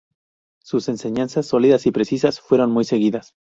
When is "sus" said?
0.63-0.89